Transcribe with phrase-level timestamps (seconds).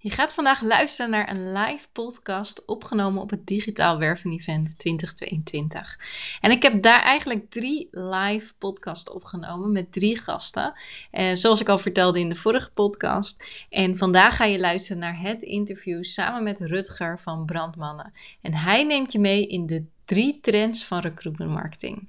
[0.00, 5.98] Je gaat vandaag luisteren naar een live podcast opgenomen op het Digitaal Werven Event 2022.
[6.40, 10.72] En ik heb daar eigenlijk drie live podcasts opgenomen met drie gasten.
[11.10, 13.66] Eh, zoals ik al vertelde in de vorige podcast.
[13.70, 18.12] En vandaag ga je luisteren naar het interview samen met Rutger van Brandmannen.
[18.42, 22.08] En hij neemt je mee in de drie trends van recruitment marketing.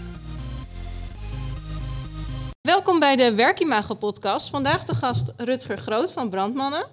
[2.61, 4.49] Welkom bij de Werkimago podcast.
[4.49, 6.85] Vandaag de gast Rutger Groot van Brandmannen.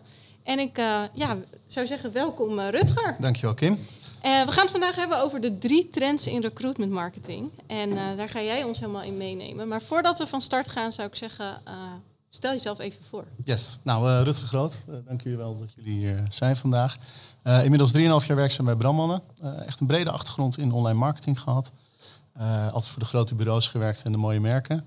[0.43, 3.17] En ik uh, ja, zou zeggen welkom uh, Rutger.
[3.19, 3.73] Dankjewel Kim.
[3.73, 3.79] Uh,
[4.21, 7.51] we gaan het vandaag hebben over de drie trends in recruitment marketing.
[7.67, 9.69] En daar ga jij ons helemaal in meenemen.
[9.69, 11.63] Maar voordat we van start gaan zou ik zeggen,
[12.31, 13.25] stel jezelf even voor.
[13.45, 16.97] Yes, nou Rutger Groot, dank jullie wel dat jullie hier zijn vandaag.
[17.45, 19.23] inmiddels 3,5 jaar werkzaam bij Brandmannen.
[19.67, 21.73] echt een brede achtergrond in online marketing gehad.
[22.73, 24.85] altijd voor de grote bureaus gewerkt en de mooie merken.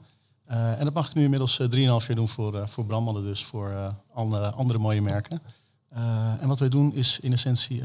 [0.51, 3.23] Uh, en dat mag ik nu inmiddels 3,5 uh, jaar doen voor, uh, voor brandmannen,
[3.23, 5.41] dus voor andere, andere mooie merken.
[6.39, 7.83] en wat wij doen is in essentie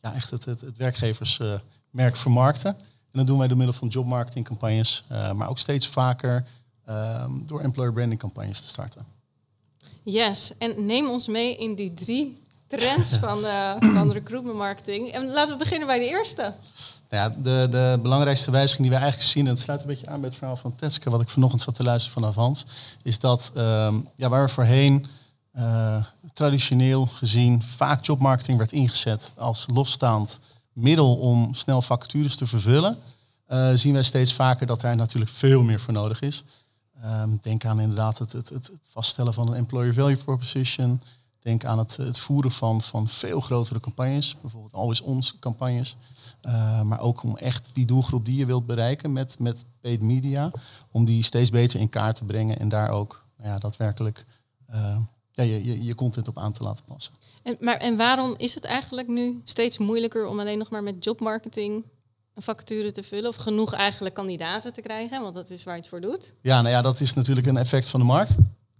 [0.00, 2.70] ja, echt het, het, het werkgeversmerk vermarkten.
[3.10, 6.46] En dat doen wij door middel van jobmarketingcampagnes, maar ook steeds vaker
[6.88, 9.06] um, door employer branding campagnes te starten.
[10.02, 13.40] Yes, en neem ons mee in die drie trends van,
[13.80, 15.10] van recruitment marketing.
[15.10, 16.54] En laten we beginnen bij de eerste.
[17.08, 20.06] Nou ja, de, de belangrijkste wijziging die we eigenlijk zien, en het sluit een beetje
[20.06, 22.66] aan bij het verhaal van Tetske, wat ik vanochtend zat te luisteren van Avans,
[23.02, 25.06] is dat um, ja, waar we voorheen
[25.56, 30.40] uh, traditioneel gezien vaak jobmarketing werd ingezet als losstaand
[30.72, 32.98] middel om snel vacatures te vervullen,
[33.48, 36.44] uh, zien wij steeds vaker dat daar natuurlijk veel meer voor nodig is.
[37.04, 41.00] Um, denk aan inderdaad het, het, het, vaststellen van een employer value proposition.
[41.42, 45.96] Denk aan het, het voeren van, van veel grotere campagnes, bijvoorbeeld always ons campagnes.
[46.46, 50.50] Uh, maar ook om echt die doelgroep die je wilt bereiken met, met paid media,
[50.90, 54.26] om die steeds beter in kaart te brengen en daar ook nou ja, daadwerkelijk
[54.70, 54.96] uh,
[55.32, 57.14] ja, je, je, je content op aan te laten passen.
[57.42, 61.04] En, maar, en waarom is het eigenlijk nu steeds moeilijker om alleen nog maar met
[61.04, 61.84] jobmarketing
[62.34, 63.28] een vacature te vullen?
[63.28, 65.22] Of genoeg eigenlijk kandidaten te krijgen?
[65.22, 66.34] Want dat is waar je het voor doet.
[66.42, 68.36] Ja, nou ja, dat is natuurlijk een effect van de markt.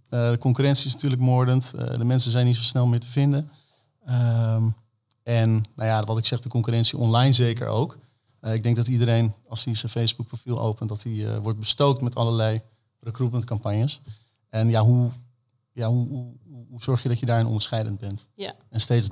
[0.09, 1.71] Uh, de concurrentie is natuurlijk moordend.
[1.71, 3.51] de mensen zijn niet zo snel meer te vinden.
[4.05, 4.69] Ehm,
[5.23, 7.97] en nou ja, wat ik zeg, de concurrentie online zeker ook.
[8.41, 11.59] Uh, ik denk dat iedereen, als hij zijn Facebook profiel opent, dat hij uh, wordt
[11.59, 12.61] bestookt met allerlei
[12.99, 14.01] recruitment campagnes.
[14.49, 15.09] En ja, hoe,
[15.71, 16.35] ja hoe, hoe,
[16.69, 18.27] hoe, zorg je dat je daarin onderscheidend bent?
[18.35, 18.53] Ja.
[18.69, 19.09] En steeds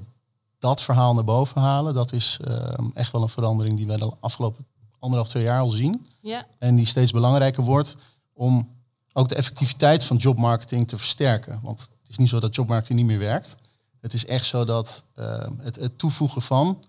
[0.60, 4.14] dat verhaal naar boven halen, dat is uh, echt wel een verandering die wij de
[4.20, 4.66] afgelopen
[5.00, 6.08] anderhalf, twee jaar al zien.
[6.22, 6.48] Ja.
[6.60, 7.98] En die steeds belangrijker wordt
[8.34, 8.70] om
[9.18, 11.60] ook de effectiviteit van jobmarketing te versterken.
[11.64, 13.56] Want het is niet zo dat jobmarketing niet meer werkt.
[14.02, 16.84] Het is echt zo dat uh, het, toevoegen van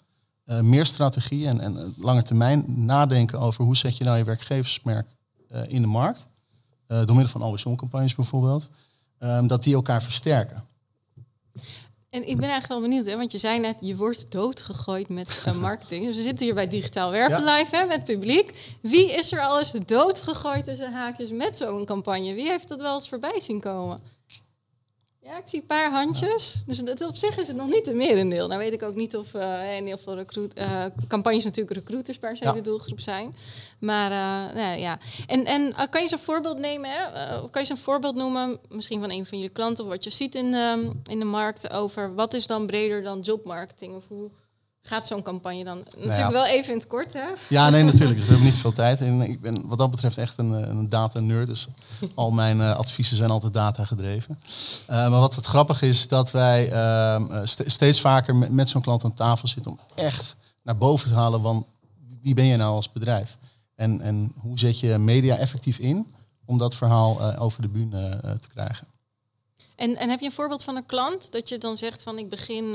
[0.44, 5.14] uh, meer strategie en, en lange termijn nadenken over hoe zet je nou je werkgeversmerk
[5.52, 6.28] uh, in de markt,
[6.86, 8.68] door middel van always campagnes bijvoorbeeld,
[9.18, 10.64] um, dat die elkaar versterken.
[12.10, 15.44] En ik ben eigenlijk wel benieuwd, hè, want je zei net, je wordt doodgegooid met
[15.48, 16.04] uh, marketing.
[16.06, 17.54] Dus we zitten hier bij Digitaal Werven ja.
[17.54, 18.76] Live hè, met publiek.
[18.82, 22.34] Wie is er alles doodgegooid tussen haakjes met zo'n campagne?
[22.34, 24.00] Wie heeft dat wel eens voorbij zien komen?
[25.28, 26.62] Ja, ik zie een paar handjes.
[26.66, 28.46] Dus dat, op zich is het nog niet een merendeel.
[28.48, 32.18] Nou weet ik ook niet of uh, in heel veel recruit, uh, campagnes natuurlijk recruiters
[32.18, 32.52] per se ja.
[32.52, 33.36] de doelgroep zijn.
[33.78, 34.98] Maar uh, nou, ja.
[35.26, 36.90] En, en kan je zo'n voorbeeld nemen?
[36.90, 37.36] Hè?
[37.38, 40.10] of kan je zo'n voorbeeld noemen, misschien van een van jullie klanten, of wat je
[40.10, 43.94] ziet in de, in de markt over wat is dan breder dan jobmarketing?
[43.94, 44.30] Of hoe,
[44.88, 45.76] gaat zo'n campagne dan?
[45.76, 46.30] Natuurlijk nou ja.
[46.30, 47.26] wel even in het kort, hè?
[47.48, 48.16] Ja, nee, natuurlijk.
[48.16, 49.00] Dus we hebben niet veel tijd.
[49.00, 51.46] En ik ben wat dat betreft echt een, een data-nerd.
[51.46, 51.68] Dus
[52.14, 54.38] al mijn uh, adviezen zijn altijd data gedreven.
[54.80, 58.82] Uh, maar wat het grappig is, dat wij uh, st steeds vaker met, met zo'n
[58.82, 59.72] klant aan tafel zitten...
[59.72, 61.66] om echt naar boven te halen van
[62.22, 63.36] wie ben je nou als bedrijf?
[63.74, 66.14] En, en hoe zet je media effectief in
[66.44, 68.86] om dat verhaal over de bühne te krijgen?
[69.78, 72.28] En, en heb je een voorbeeld van een klant dat je dan zegt van ik
[72.28, 72.72] begin uh,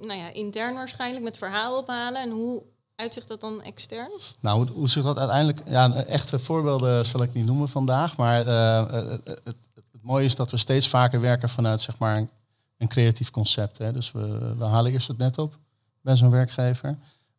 [0.00, 2.62] nou ja, intern waarschijnlijk met verhaal ophalen en hoe
[2.94, 4.10] uitzicht dat dan extern?
[4.40, 8.90] Nou, hoe, zich dat uiteindelijk, ja, echte voorbeelden zal ik niet noemen vandaag, maar uh,
[8.90, 13.30] het, het, het, mooie is dat we steeds vaker werken vanuit zeg maar een, creatief
[13.30, 13.78] concept.
[13.78, 13.92] Hè.
[13.92, 15.58] Dus we, we halen eerst het net op
[16.00, 16.88] bij zo'n werkgever.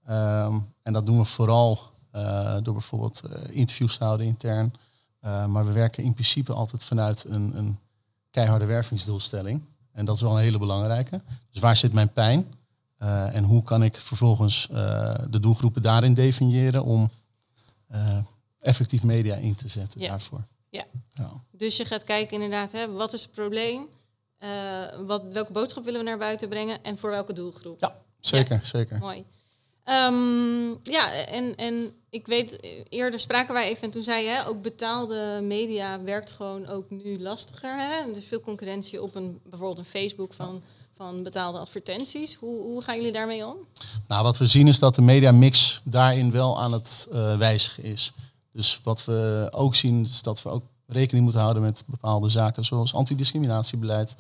[0.10, 1.80] Um, en dat doen we vooral
[2.63, 4.74] door bijvoorbeeld interviews te houden intern.
[5.21, 7.80] Maar we werken in principe altijd vanuit een, een
[8.35, 9.61] keiharde wervingsdoelstelling.
[9.91, 11.21] En dat is wel een hele belangrijke.
[11.51, 12.53] Dus waar zit mijn pijn?
[12.99, 14.77] Uh, en hoe kan ik vervolgens uh,
[15.29, 17.09] de doelgroepen daarin definiëren om
[18.59, 20.09] effectief media in te zetten ja.
[20.09, 20.43] daarvoor?
[20.69, 20.85] Ja.
[21.13, 21.31] ja.
[21.51, 23.87] Dus je gaat kijken inderdaad, hè, wat is het probleem?
[25.05, 27.79] wat, welke boodschap willen we naar buiten brengen en voor welke doelgroep?
[27.79, 28.97] Ja, zeker, zeker.
[28.99, 29.25] Mooi.
[29.85, 32.59] Um, ja, en, en ik weet,
[32.89, 36.89] eerder spraken wij even en toen zei je, hè, ook betaalde media werkt gewoon ook
[36.89, 37.77] nu lastiger.
[37.77, 38.13] Hè?
[38.13, 40.62] Dus veel concurrentie op een, bijvoorbeeld een Facebook van,
[40.97, 42.35] van betaalde advertenties.
[42.35, 43.56] Hoe, hoe gaan jullie daarmee om?
[44.07, 48.13] Nou, wat we zien is dat de mediamix daarin wel aan het uh, wijzigen is.
[48.51, 52.65] Dus wat we ook zien is dat we ook rekening moeten houden met bepaalde zaken
[52.65, 54.15] zoals antidiscriminatiebeleid,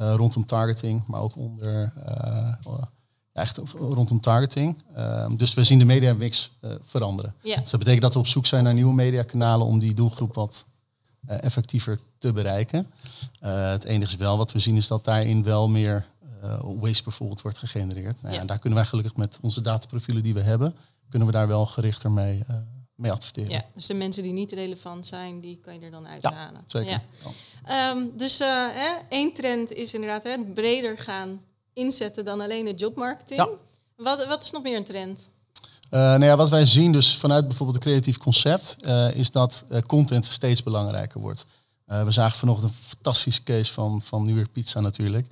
[0.00, 1.92] uh, rondom targeting, maar ook onder...
[3.36, 4.82] echt rondom targeting.
[4.94, 7.34] Ehm, dus we zien de mediamix uh, veranderen.
[7.42, 7.60] Ja.
[7.60, 10.66] Dus dat betekent dat we op zoek zijn naar nieuwe mediakanalen om die doelgroep wat
[11.28, 12.90] uh, effectiever te bereiken.
[13.42, 16.06] Uh, het enige is wel wat we zien is dat daarin wel meer
[16.60, 18.22] waste bijvoorbeeld wordt gegenereerd.
[18.22, 18.40] Nou, ja.
[18.40, 20.76] En daar kunnen wij gelukkig met onze dataprofielen die we hebben,
[21.08, 22.44] kunnen we daar wel gerichter mee,
[22.94, 23.50] mee adverteren.
[23.50, 26.54] Ja, dus de mensen die niet relevant zijn, die kan je er dan uithalen.
[26.54, 27.00] Ja, zeker.
[27.66, 27.90] Ja.
[27.90, 31.40] Um, dus hè, één trend is inderdaad hè, breder gaan
[31.76, 33.40] inzetten dan alleen de jobmarketing.
[33.40, 33.48] Ja.
[33.96, 35.18] Wat, wat is nog meer een trend?
[35.90, 39.64] Uh, nou ja, wat wij zien dus vanuit bijvoorbeeld een creatief concept, uh, is dat
[39.72, 41.46] uh, content steeds belangrijker wordt.
[41.84, 45.26] we zagen vanochtend een fantastische case van, van New York Pizza natuurlijk.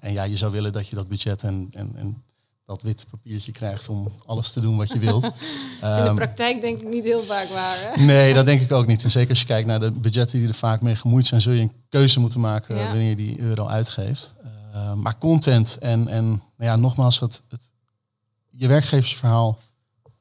[0.00, 2.22] en ja, je zou willen dat je dat budget en, en, en
[2.66, 5.24] dat witte papiertje krijgt om alles te doen wat je wilt.
[5.98, 7.76] in de praktijk denk ik niet heel vaak waar.
[7.78, 8.04] Hè?
[8.04, 9.04] Nee, dat denk ik ook niet.
[9.04, 11.52] En zeker als je kijkt naar de budgetten die er vaak mee gemoeid zijn, zul
[11.52, 12.86] je een keuze moeten maken ja.
[12.86, 14.32] wanneer je die euro uitgeeft.
[14.74, 17.72] Uh, maar content en, en nou ja, nogmaals, het, het,
[18.50, 19.58] je werkgeversverhaal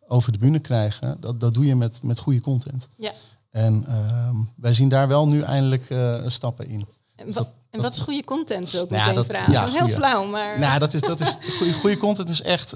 [0.08, 2.88] over de bühne krijgen, dat, dat doe je met, met goede content.
[2.98, 3.12] Ja.
[3.52, 6.88] En uh, wij zien daar wel nu eindelijk uh, stappen in.
[7.16, 9.52] En, dus dat, en wat is goede content, wil ik nou, meteen dat, vragen.
[9.52, 10.60] Ja, Heel flauw, maar...
[10.60, 12.74] Nou, dat is, dat is, goede, goede content is echt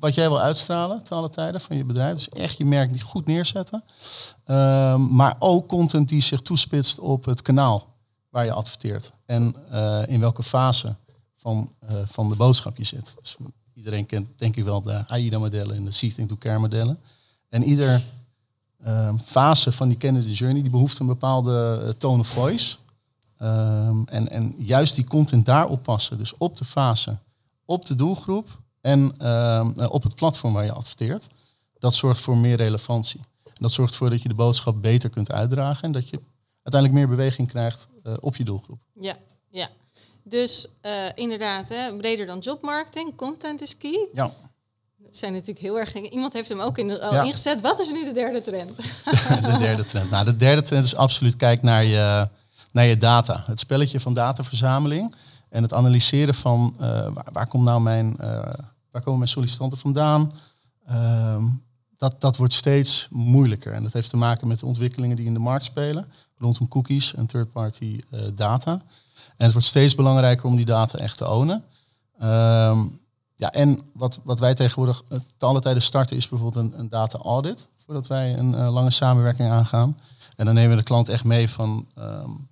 [0.00, 2.14] wat jij wil uitstralen te alle tijden van je bedrijf.
[2.14, 3.84] Dus echt je merk die goed neerzetten.
[4.44, 7.95] Ehm, maar ook content die zich toespitst op het kanaal
[8.36, 9.12] waar je adverteert.
[9.26, 10.94] En uh, in welke fase
[11.36, 13.14] van, uh, van de boodschap je zit.
[13.20, 13.36] Dus
[13.74, 16.98] iedereen kent denk ik wel de AIDA-modellen en de See Think to Care modellen.
[17.48, 18.04] En ieder
[18.86, 22.76] uh, fase van die candidate journey die behoeft een bepaalde uh, tone of voice.
[23.42, 26.18] Um, en, en juist die content daarop passen.
[26.18, 27.18] Dus op de fase,
[27.64, 31.28] op de doelgroep en uh, op het platform waar je adverteert.
[31.78, 33.20] Dat zorgt voor meer relevantie.
[33.52, 36.20] Dat zorgt ervoor dat je de boodschap beter kunt uitdragen en dat je
[36.62, 37.88] uiteindelijk meer beweging krijgt
[38.20, 38.78] op je doelgroep.
[39.00, 39.16] Ja,
[39.48, 39.68] ja.
[40.22, 44.06] Dus uh, inderdaad, hè, breder dan jobmarketing, content is key.
[44.12, 44.32] Ja.
[45.10, 45.94] Zijn natuurlijk heel erg.
[45.94, 47.22] Iemand heeft hem ook in de, al ja.
[47.22, 47.60] ingezet.
[47.60, 48.76] Wat is nu de derde trend?
[49.50, 50.10] de derde trend.
[50.10, 52.28] Nou, de derde trend is absoluut kijk naar je,
[52.70, 53.42] naar je data.
[53.46, 55.14] Het spelletje van dataverzameling
[55.48, 58.16] en het analyseren van uh, waar, waar, komt nou mijn,
[58.90, 60.32] waar komen mijn sollicitanten vandaan?
[60.86, 61.44] Ehm,
[61.96, 63.72] dat, dat wordt steeds moeilijker.
[63.72, 66.06] En dat heeft te maken met de ontwikkelingen die in de markt spelen
[66.38, 68.72] rondom cookies en third-party uh, data.
[69.36, 71.64] En het wordt steeds belangrijker om die data echt te ownen.
[72.22, 73.00] Um,
[73.34, 75.02] ja, en wat, wat wij tegenwoordig
[75.36, 77.66] te alle tijden starten is bijvoorbeeld een, een data audit.
[77.84, 79.98] Voordat wij een uh, lange samenwerking aangaan.
[80.36, 82.48] En dan nemen we de klant echt mee van um,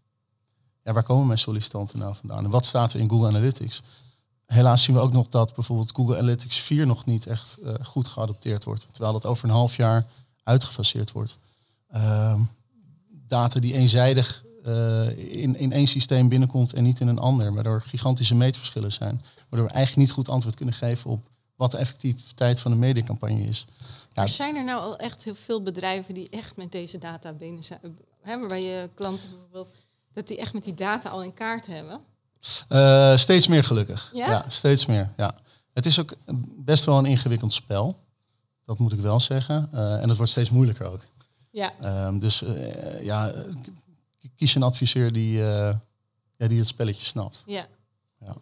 [0.82, 2.44] ja, waar komen mijn sollicitanten nou vandaan?
[2.44, 3.82] En wat staat er in Google Analytics?
[4.46, 8.08] Helaas zien we ook nog dat bijvoorbeeld Google Analytics 4 nog niet echt uh, goed
[8.08, 8.86] geadopteerd wordt.
[8.92, 10.06] Terwijl dat over een half jaar
[10.42, 11.38] uitgefaseerd wordt.
[11.96, 12.50] Um,
[13.10, 17.54] data die eenzijdig uh, in, in één systeem binnenkomt en niet in een ander.
[17.54, 19.22] Waardoor gigantische meetverschillen zijn.
[19.48, 23.42] Waardoor we eigenlijk niet goed antwoord kunnen geven op wat de effectiviteit van een mediacampagne
[23.42, 23.66] is.
[24.10, 24.22] Ja.
[24.22, 27.64] Er zijn er nou al echt heel veel bedrijven die echt met deze data binnen
[27.64, 27.98] zijn.
[28.22, 29.72] Hè, waarbij je klanten bijvoorbeeld,
[30.12, 32.00] dat die echt met die data al in kaart hebben?
[32.68, 34.10] Uh, steeds meer gelukkig.
[34.12, 34.30] Ja?
[34.30, 34.44] ja?
[34.48, 35.10] steeds meer.
[35.16, 35.34] Ja.
[35.72, 36.14] Het is ook
[36.56, 37.96] best wel een ingewikkeld spel.
[38.64, 39.70] Dat moet ik wel zeggen.
[39.74, 41.00] Uh, en het wordt steeds moeilijker ook.
[41.50, 41.72] Ja.
[42.06, 43.32] Um, dus uh, ja,
[44.36, 45.80] kies een adviseur die, ja,
[46.36, 47.42] die het spelletje snapt.
[47.46, 47.66] Ja.
[48.20, 48.34] ja.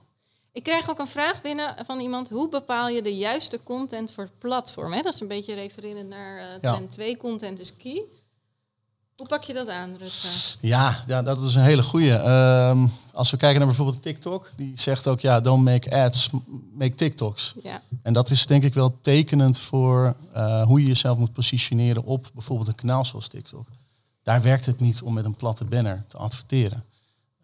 [0.53, 2.29] Ik krijg ook een vraag binnen van iemand.
[2.29, 4.93] Hoe bepaal je de juiste content voor het platform?
[4.93, 5.03] Hè?
[5.03, 6.95] Dat is een beetje refererend naar trend ja.
[6.95, 7.17] 2.
[7.17, 8.05] Content is key.
[9.17, 10.57] Hoe pak je dat aan, Rutger?
[10.61, 12.15] Ja, ja, dat is een hele goede.
[12.15, 16.31] Um, als we kijken naar bijvoorbeeld TikTok, die zegt ook ja, don't make ads,
[16.73, 17.55] make TikToks.
[17.63, 17.83] Ja.
[18.03, 22.31] En dat is denk ik wel tekenend voor uh, hoe je jezelf moet positioneren op
[22.35, 23.67] bijvoorbeeld een kanaal zoals TikTok.
[24.23, 26.85] Daar werkt het niet om met een platte banner te adverteren.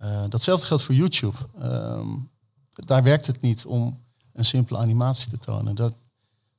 [0.02, 1.36] Uh, datzelfde geldt voor YouTube.
[1.62, 2.30] Um,
[2.70, 4.00] daar werkt het niet om
[4.32, 5.74] een simpele animatie te tonen.
[5.74, 5.94] Dat,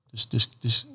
[0.09, 0.87] dus, dus, dus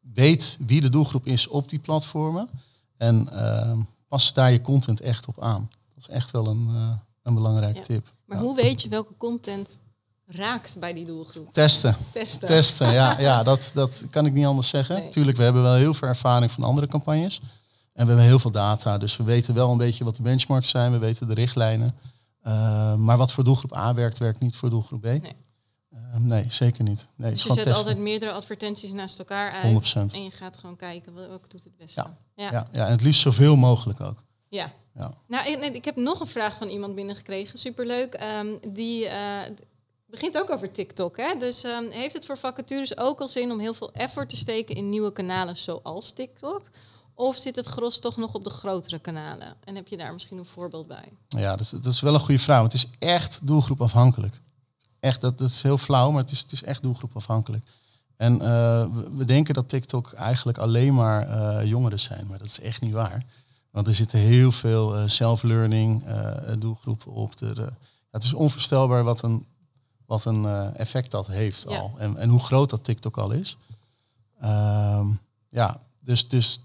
[0.00, 2.48] weet wie de doelgroep is op die platformen.
[2.96, 5.70] En ehm, pas daar je content echt op aan.
[5.94, 7.84] Dat is echt wel een, uh, een belangrijke Ja.
[7.84, 8.12] tip.
[8.24, 8.42] Maar Ja.
[8.42, 9.78] hoe weet je welke content
[10.26, 11.52] raakt bij die doelgroep?
[11.52, 11.96] Testen.
[12.12, 12.48] Testen.
[12.48, 14.96] Testen, ja, ja dat, dat kan ik niet anders zeggen.
[14.96, 15.08] Nee.
[15.08, 17.40] Tuurlijk, we hebben wel heel veel ervaring van andere campagnes.
[17.92, 18.98] En we hebben heel veel data.
[18.98, 20.92] Dus we weten wel een beetje wat de benchmarks zijn.
[20.92, 21.96] We weten de richtlijnen.
[22.46, 25.04] Uh, maar wat voor doelgroep A werkt, werkt niet voor doelgroep B.
[25.04, 25.22] Nee.
[25.94, 27.08] Uh, nee, zeker niet.
[27.16, 27.74] Nee, Dus je zet testen.
[27.74, 29.62] altijd meerdere advertenties naast elkaar uit.
[29.62, 30.12] 100%.
[30.14, 32.00] En je gaat gewoon kijken wel- welke doet het beste.
[32.00, 32.16] Ja.
[32.34, 32.52] Ja.
[32.52, 34.24] Ja, ja, en het liefst zoveel mogelijk ook.
[34.50, 34.72] Ja.
[34.94, 35.12] Ja.
[35.26, 37.58] Nou, ik heb nog een vraag van iemand binnengekregen.
[37.58, 38.14] Superleuk.
[38.14, 39.38] Ehm, die eh,
[40.06, 41.16] begint ook over TikTok.
[41.16, 41.38] Hè?
[41.38, 44.74] Dus ehm, heeft het voor vacatures ook al zin om heel veel effort te steken
[44.74, 46.62] in nieuwe kanalen zoals TikTok?
[47.14, 49.56] Of zit het gros toch nog op de grotere kanalen?
[49.64, 51.12] En heb je daar misschien een voorbeeld bij?
[51.28, 52.62] Ja, dat is, dat is wel een goede vraag.
[52.62, 54.40] Het is echt doelgroepafhankelijk.
[55.00, 57.64] Echt, dat, dat is heel flauw, maar het is, het is echt doelgroepafhankelijk.
[58.16, 58.40] En uh,
[58.94, 62.80] we, we, denken dat TikTok eigenlijk alleen maar uh, jongeren zijn, maar dat is echt
[62.80, 63.24] niet waar.
[63.70, 66.04] Want er zitten heel veel uh, self-learning
[66.58, 67.34] doelgroepen op.
[67.38, 67.76] Ja,
[68.10, 69.44] het is onvoorstelbaar wat een,
[70.06, 71.78] wat een effect dat heeft Ja.
[71.78, 71.94] al.
[71.98, 73.56] En, en hoe groot dat TikTok al is.
[74.40, 75.06] Ehm,
[75.48, 76.60] ja, dus, dus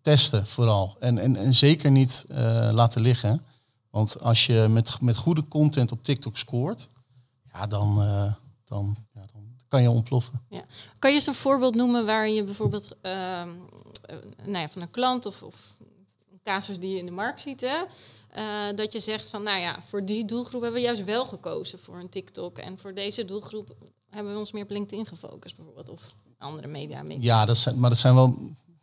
[0.00, 0.96] testen vooral.
[1.00, 2.36] En, en, en zeker niet uh,
[2.72, 3.42] laten liggen.
[3.90, 6.88] Want als je met, met goede content op TikTok scoort,
[7.52, 8.32] ja, dan, uh,
[8.64, 10.40] dan, ja, dan kan je ontploffen.
[10.48, 10.62] Ja.
[10.98, 13.12] Kan je eens een voorbeeld noemen waarin je bijvoorbeeld uh,
[14.42, 15.76] nou ja, van een klant of, of,
[16.50, 17.78] casus die je in de markt ziet, hè,
[18.36, 21.78] uh, dat je zegt van, nou ja, voor die doelgroep hebben we juist wel gekozen
[21.78, 23.76] voor een TikTok en voor deze doelgroep
[24.10, 26.02] hebben we ons meer op LinkedIn gefocust bijvoorbeeld of
[26.38, 27.02] andere media.
[27.18, 28.34] Ja, dat zijn, maar dat zijn wel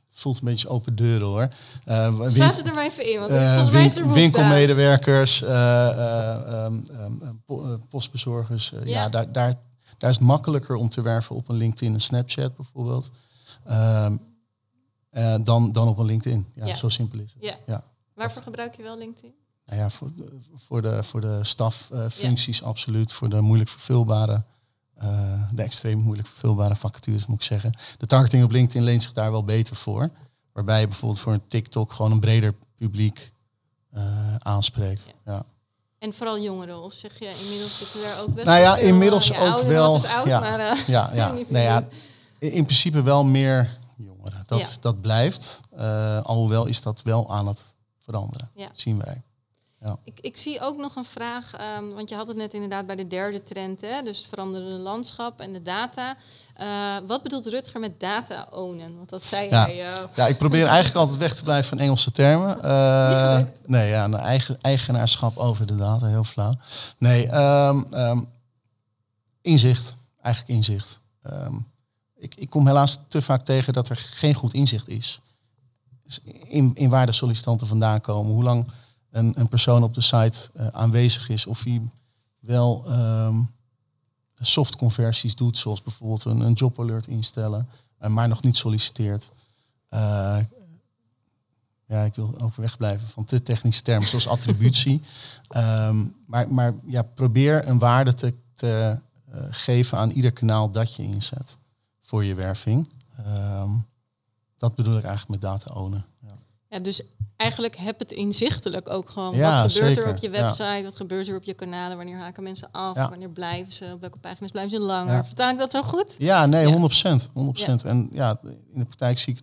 [0.09, 1.47] voelt een beetje open deuren hoor.
[1.87, 6.65] Uh, Staan ze er maar even in, want uh, volgens mij is er winkelmedewerkers, uh,
[6.65, 8.69] um, um, po postbezorgers.
[8.69, 9.53] Ja, ja daar, daar,
[9.97, 13.11] daar is het makkelijker om te werven op een LinkedIn en Snapchat bijvoorbeeld.
[13.69, 14.34] Um,
[15.43, 16.47] dan, dan op een LinkedIn.
[16.55, 16.75] Ja, ja.
[16.75, 17.43] zo simpel is het.
[17.43, 17.55] Ja.
[17.65, 17.83] ja.
[18.13, 19.33] Waarvoor gebruik je wel LinkedIn?
[19.65, 23.11] Nou ja, voor de, voor de, voor de staffuncties absoluut.
[23.11, 24.43] Voor de moeilijk vervulbare
[25.03, 27.71] uh, de extreem moeilijk vervulbare vacatures, moet ik zeggen.
[27.97, 30.09] De targeting op LinkedIn leent zich daar wel beter voor.
[30.53, 33.31] Waarbij je bijvoorbeeld voor een TikTok gewoon een breder publiek
[33.95, 35.07] uh, aanspreekt.
[35.25, 35.45] Ja.
[35.99, 39.27] En vooral jongeren, of zeg je inmiddels zitten daar ook best Nou ja, veel, inmiddels
[39.27, 39.91] ja, ook ouderen, wel.
[39.91, 41.33] Wat is oud, ja, maar, uh, ja, ja.
[41.47, 41.87] nee, ja,
[42.39, 44.43] in principe wel meer jongeren.
[44.45, 44.67] Dat, ja.
[44.79, 45.59] dat blijft.
[45.77, 47.63] Uh, alhoewel is dat wel aan het
[47.99, 48.69] veranderen, ja.
[48.73, 49.23] zien wij.
[49.85, 49.97] Ja.
[50.03, 52.95] Ik, ik zie ook nog een vraag, um, want je had het net inderdaad bij
[52.95, 56.15] de derde trend, hè, dus het veranderende landschap en de data.
[56.61, 58.95] Uh, wat bedoelt Rutger met data ownen?
[58.95, 59.67] Want dat zei ja.
[59.67, 59.91] jij.
[59.91, 60.03] Uh...
[60.15, 62.57] Ja, ik probeer eigenlijk altijd weg te blijven van Engelse termen.
[62.65, 66.53] Uh, nee, ja, een eigen, eigenaarschap over de data, heel flauw.
[66.97, 68.27] Nee, um, um,
[69.41, 70.99] inzicht, eigenlijk inzicht.
[72.17, 75.21] Ik, ik kom helaas te vaak tegen dat er geen goed inzicht is.
[76.47, 78.67] In, in waar de sollicitanten vandaan komen, hoe lang
[79.11, 81.81] een, een persoon op de site uh, aanwezig is, of hij
[82.39, 83.51] wel um,
[84.35, 87.69] soft conversies doet, zoals bijvoorbeeld een, een job alert instellen,
[88.01, 89.31] uh, maar nog niet solliciteert.
[89.93, 90.37] Uh,
[91.87, 95.01] ja, ik wil ook wegblijven van te technische termen, zoals attributie.
[95.55, 98.99] um, maar maar ja, probeer een waarde te, te
[99.49, 101.57] geven aan ieder kanaal dat je inzet
[102.05, 102.89] voor je werving.
[103.27, 103.87] Um,
[104.57, 106.05] dat bedoel ik eigenlijk met data ownen.
[106.21, 106.35] Ja.
[106.69, 107.01] Ja, dus
[107.35, 109.35] eigenlijk heb het inzichtelijk ook gewoon.
[109.35, 110.09] Ja, wat gebeurt zeker.
[110.09, 110.81] er op je website?
[110.83, 111.97] Wat gebeurt er op je kanalen?
[111.97, 112.95] Wanneer haken mensen af?
[112.95, 113.91] Wanneer blijven ze?
[113.93, 115.25] Op welke pagina's blijven ze langer?
[115.25, 116.15] Vertaal ik dat zo goed?
[116.17, 116.71] Ja, nee, Ja.
[116.71, 117.29] 100 procent.
[117.33, 119.41] 100 En ja, in de praktijk zie ik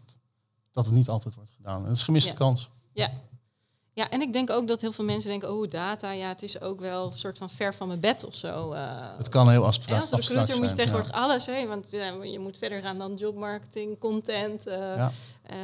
[0.73, 1.85] dat het niet altijd wordt gedaan.
[1.85, 2.71] Het is gemiste kans.
[2.93, 3.11] Ja.
[3.95, 6.61] Ja, en ik denk ook dat heel veel mensen denken, oh, data, ja, het is
[6.61, 8.73] ook wel een soort van ver van mijn bed of zo.
[8.73, 9.17] eh.
[9.17, 12.23] Het kan heel abstract, als abstract recruiter moet je zijn, tegenwoordig alles, hè, want ja,
[12.23, 15.13] je moet verder gaan dan jobmarketing, content, eh, Ja.
[15.43, 15.57] eh,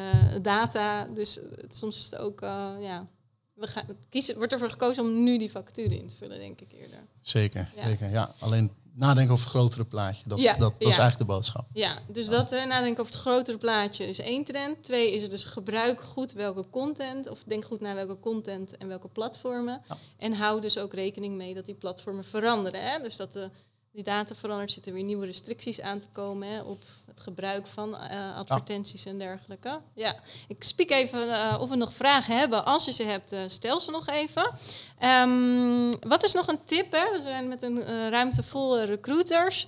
[0.43, 1.05] data.
[1.15, 1.39] Dus
[1.71, 2.41] soms is het ook,
[2.81, 3.07] ja,
[3.55, 6.73] we gaan kiezen, wordt ervoor gekozen om nu die vacature in te vullen, denk ik
[6.73, 6.99] eerder.
[7.21, 8.11] Zeker, zeker.
[8.11, 10.23] Ja, alleen nadenken over het grotere plaatje.
[10.27, 11.67] Dat Ja, dat, dat is eigenlijk de boodschap.
[11.73, 14.83] Ja, dus dat hè, nadenken over het grotere plaatje is één trend.
[14.85, 18.89] Twee is het dus gebruik goed welke content, of denk goed naar welke content en
[18.89, 19.83] welke platformen.
[20.19, 22.83] En hou dus ook rekening mee dat die platformen veranderen.
[22.83, 23.03] Hè?
[23.03, 23.51] Dus dat de,
[23.99, 27.97] die data verandert, zitten weer nieuwe restricties aan te komen hè, op het gebruik van
[27.97, 29.81] eh, advertenties en dergelijke.
[29.95, 30.17] Ja,
[30.49, 32.65] ik spiek even eh, of we nog vragen hebben.
[32.65, 34.51] Als je ze hebt, eh, stel ze nog even.
[34.99, 36.93] Ehm, wat is nog een tip?
[36.93, 37.13] Hè?
[37.13, 39.67] We zijn met een ruimte vol recruiters.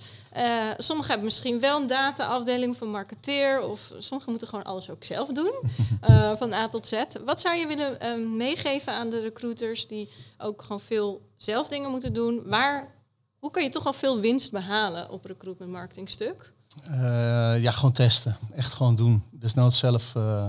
[0.77, 3.61] Sommigen hebben misschien wel een data-afdeling van marketeer.
[3.61, 5.53] Of sommigen moeten gewoon alles ook zelf doen.
[6.41, 7.03] van A tot Z.
[7.25, 12.13] Wat zou je willen meegeven aan de recruiters die ook gewoon veel zelf dingen moeten
[12.13, 12.41] doen?
[12.45, 13.00] Waar,
[13.41, 16.53] hoe kan je toch al veel winst behalen op recruitment marketing stuk?
[16.83, 18.37] Eh, ja, gewoon testen.
[18.55, 19.23] Echt gewoon doen.
[19.31, 20.45] Dus nooit zelf eh,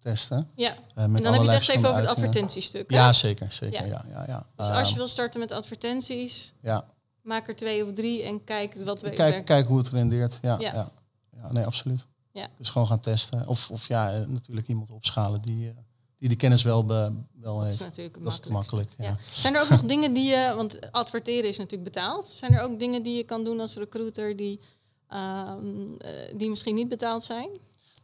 [0.00, 0.50] testen.
[0.54, 0.76] Ja, eh,
[1.06, 2.90] met en dan heb je het echt even over het advertentiestuk.
[2.90, 2.96] hè?
[2.96, 3.52] Ja, zeker.
[3.52, 3.84] zeker Ja.
[3.86, 4.04] ja.
[4.10, 6.84] Ja, ja, Dus als je Ehm, wil starten met advertenties, ja.
[7.22, 10.38] maak er twee of drie en kijk wat we Kijk, kijk hoe het rendeert.
[10.42, 10.72] Ja, Ja.
[10.72, 11.52] ja.
[11.52, 12.06] nee, absoluut.
[12.32, 12.48] Ja.
[12.58, 13.46] Dus gewoon gaan testen.
[13.46, 15.74] Of, of ja, eh, natuurlijk iemand opschalen die, eh,
[16.18, 17.80] die die kennis wel, be- wel Dat is heeft.
[17.90, 18.52] natuurlijk Dat is makkelijkste.
[18.52, 18.94] makkelijk.
[18.98, 19.04] Ja.
[19.34, 19.40] Ja.
[19.40, 22.28] Zijn er ook nog dingen die je, want adverteren is natuurlijk betaald.
[22.28, 24.60] Zijn er ook dingen die je kan doen als recruiter die,
[25.08, 27.48] ehm, eh, die misschien niet betaald zijn?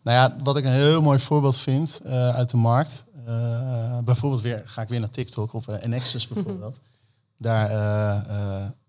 [0.02, 3.04] Nou ja, wat ik een heel mooi voorbeeld vind eh, uit de markt.
[3.26, 6.78] eh, bijvoorbeeld weer, ga ik weer naar TikTok op uh, Nexus bijvoorbeeld.
[7.38, 7.71] daar,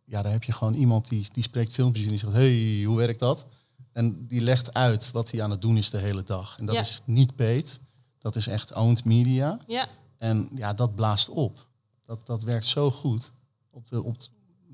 [0.06, 2.98] ja, daar heb je gewoon iemand die, die spreekt filmpjes en die zegt, hey, hoe
[2.98, 3.46] werkt dat?
[3.92, 6.56] En die legt uit wat hij aan het doen is de hele dag.
[6.60, 6.82] En dat Ja.
[6.82, 7.80] is niet paid.
[8.24, 9.58] Dat is echt owned media.
[9.68, 9.88] Ja,
[10.18, 11.66] En ja, dat blaast op.
[12.06, 13.32] Dat, dat werkt zo goed.
[13.70, 14.16] Op de, op,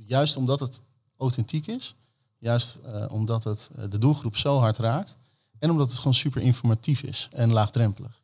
[0.05, 0.81] juist omdat het
[1.17, 1.95] authentiek is.
[2.37, 5.15] Juist eh, omdat het eh, de doelgroep zo hard raakt.
[5.59, 8.21] En omdat het gewoon super informatief is en laagdrempelig.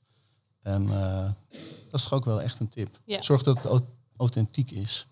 [0.61, 1.31] En eh,
[1.89, 2.99] dat is toch ook wel echt een tip.
[3.05, 3.21] Ja.
[3.21, 3.85] Zorg dat het au-
[4.17, 5.07] authentiek is.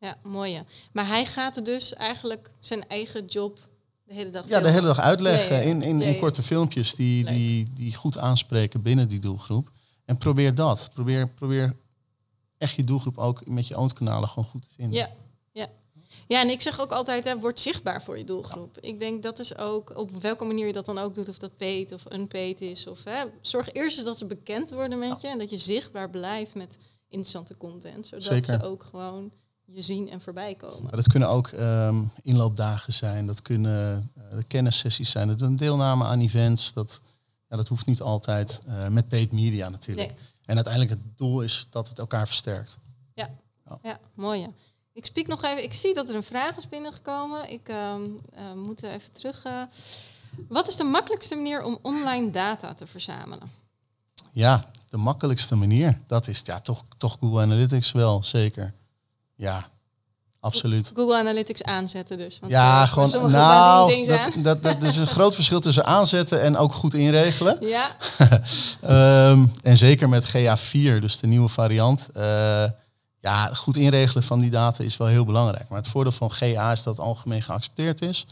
[0.00, 0.52] ja, mooi.
[0.52, 0.64] Ja.
[0.92, 3.58] Maar hij gaat dus eigenlijk zijn eigen job
[4.06, 7.34] de hele dag Ja, de hele dag uitleggen in, in, in korte filmpjes die, Leuk.
[7.34, 9.70] die, die goed aanspreken binnen die doelgroep.
[10.04, 10.90] En probeer dat.
[10.92, 11.76] Probeer, probeer
[12.58, 14.98] echt je doelgroep ook met je own kanalen gewoon goed te vinden.
[14.98, 15.10] Ja,
[15.52, 15.68] ja.
[16.26, 18.78] ja, en ik zeg ook altijd, hè, word zichtbaar voor je doelgroep.
[18.80, 21.56] Ik denk dat is ook, op welke manier je dat dan ook doet, of dat
[21.56, 22.86] paid of unpaid is.
[22.86, 26.10] Of, hè, zorg eerst eens dat ze bekend worden met je en dat je zichtbaar
[26.10, 28.06] blijft met interessante content.
[28.06, 28.44] Zodat Zeker.
[28.60, 29.32] ze ook gewoon
[29.66, 30.82] je zien en voorbij komen.
[30.82, 36.04] Maar dat kunnen ook ehm, inloopdagen zijn, dat kunnen eh, kennissessies zijn, dat een deelname
[36.04, 36.72] aan events.
[36.72, 37.00] Dat,
[37.48, 40.08] ja, dat hoeft niet altijd eh, met paid media natuurlijk.
[40.08, 40.16] Nee.
[40.44, 42.78] En uiteindelijk het doel is dat het elkaar versterkt.
[43.82, 44.40] Ja, mooi.
[44.40, 44.48] Ja.
[44.92, 45.62] Ik spreek nog even.
[45.62, 47.50] Ik zie dat er een vraag is binnengekomen.
[47.50, 48.02] Ik ehm,
[48.34, 49.42] eh, moet even terug.
[50.48, 53.50] wat is de makkelijkste manier om online data te verzamelen?
[54.32, 58.74] Ja, de makkelijkste manier, dat is ja, toch, toch Google Analytics wel, zeker.
[59.36, 59.68] Ja,
[60.40, 60.92] absoluut.
[60.94, 62.38] Google Analytics aanzetten dus.
[62.40, 66.56] Want, Ja, eh, gewoon, nou, dat, dat, dat is een groot verschil tussen aanzetten en
[66.56, 67.56] ook goed inregelen.
[67.60, 67.96] Ja,
[68.80, 72.08] Ehm, en zeker met GA4, dus de nieuwe variant.
[72.14, 72.64] eh,
[73.20, 75.68] ja, goed inregelen van die data is wel heel belangrijk.
[75.68, 78.26] Maar het voordeel van GA is dat het algemeen geaccepteerd is.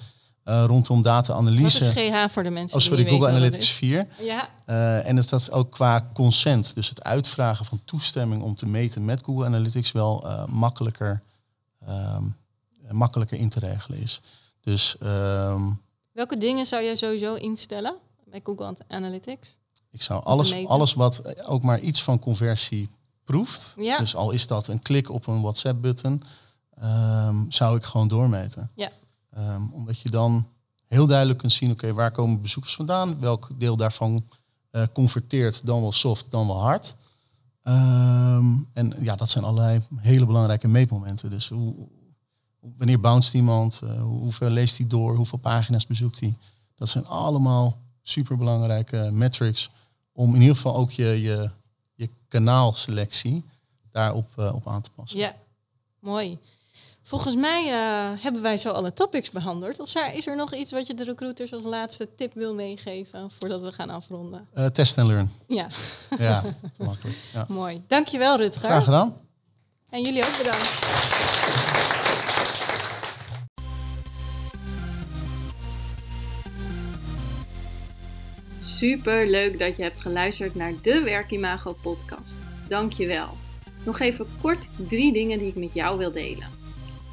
[0.45, 1.87] Eh, rondom wat data-analyse.
[1.95, 3.99] is GH voor de mensen Oh, sorry, Google Analytics 4.
[3.99, 4.27] het is?
[4.27, 8.67] Ja, Eh, en dat dat ook qua consent, dus het uitvragen van toestemming om te
[8.67, 11.23] meten met Google Analytics wel eh, makkelijker,
[11.87, 12.23] ehm,
[12.85, 14.21] eh, makkelijker in te regelen is.
[14.61, 15.63] Dus ehm,
[16.13, 19.57] welke dingen zou jij sowieso instellen bij Google Analytics?
[19.91, 22.89] ik zou alles, alles wat ook maar iets van conversie
[23.25, 23.99] proeft, Ja.
[23.99, 26.23] dus al is dat een klik op een WhatsApp-button,
[26.81, 28.71] ehm, zou ik gewoon doormeten.
[28.75, 28.91] Ja.
[29.35, 30.47] Ehm, omdat je dan
[30.89, 33.21] heel duidelijk kunt zien, oké, waar komen bezoekers vandaan?
[33.21, 34.25] Welk deel daarvan
[34.71, 36.97] eh, converteert dan wel soft, dan wel hard?
[37.63, 41.31] Ehm, en ja, dat zijn allerlei hele belangrijke meetmomenten.
[41.31, 41.75] Dus hoe,
[42.77, 43.81] wanneer bounce iemand?
[43.81, 45.17] Hoe- hoeveel leest hij door?
[45.17, 46.35] Hoeveel pagina's bezoekt hij?
[46.75, 49.71] Dat zijn allemaal superbelangrijke metrics
[50.13, 51.51] om in ieder geval ook je, je,
[51.95, 53.45] je kanaalselectie
[53.91, 55.19] daarop eh, op aan te passen.
[55.19, 55.35] Ja,
[55.99, 56.39] mooi.
[57.07, 59.81] Volgens mij eh, hebben wij zo alle topics behandeld.
[59.81, 63.31] Of zijn- is er nog iets wat je de recruiters als laatste tip wil meegeven
[63.39, 64.49] voordat we gaan afronden?
[64.55, 65.31] Eh, test en learn.
[65.47, 65.67] Ja,
[66.19, 66.41] Ja,
[66.77, 67.17] te makkelijk.
[67.33, 67.45] Ja.
[67.49, 67.83] mooi.
[67.89, 68.61] Dankjewel Rutger.
[68.63, 69.17] Graag gedaan.
[69.91, 70.83] En jullie ook bedankt.
[78.61, 82.35] Super leuk dat je hebt geluisterd naar de Werkimago podcast.
[82.69, 83.29] Dankjewel.
[83.85, 86.49] Nog even kort drie dingen die ik met jou wil delen.